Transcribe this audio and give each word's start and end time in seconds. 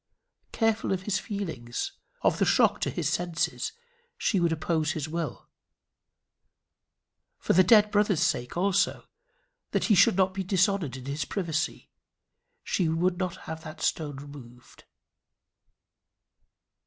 Careful 0.51 0.91
of 0.93 1.03
his 1.03 1.19
feelings, 1.19 1.91
of 2.23 2.39
the 2.39 2.45
shock 2.45 2.81
to 2.81 2.89
his 2.89 3.07
senses, 3.07 3.71
she 4.17 4.39
would 4.39 4.51
oppose 4.51 4.93
his 4.93 5.07
will. 5.07 5.47
For 7.37 7.53
the 7.53 7.63
dead 7.63 7.91
brother's 7.91 8.23
sake 8.23 8.57
also, 8.57 9.07
that 9.73 9.83
he 9.83 9.93
should 9.93 10.15
not 10.17 10.33
be 10.33 10.43
dishonoured 10.43 10.97
in 10.97 11.05
his 11.05 11.23
privacy, 11.25 11.91
she 12.63 12.89
would 12.89 13.19
not 13.19 13.41
have 13.45 13.61
had 13.61 13.75
that 13.77 13.81
stone 13.83 14.15
removed. 14.15 14.85